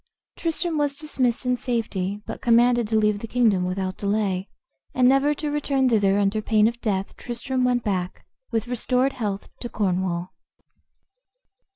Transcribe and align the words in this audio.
Tristram 0.35 0.79
was 0.79 0.97
dismissed 0.97 1.45
in 1.45 1.57
safety, 1.57 2.23
but 2.25 2.41
commanded 2.41 2.87
to 2.87 2.95
leave 2.97 3.19
the 3.19 3.27
kingdom 3.27 3.65
without 3.65 3.97
delay, 3.97 4.49
and 4.95 5.07
never 5.07 5.35
to 5.35 5.51
return 5.51 5.89
thither 5.89 6.17
under 6.17 6.41
pain 6.41 6.67
of 6.67 6.81
death 6.81 7.15
Tristram 7.17 7.63
went 7.63 7.83
back, 7.83 8.25
with 8.49 8.67
restored 8.67 9.13
health, 9.13 9.47
to 9.59 9.69
Cornwall. 9.69 10.33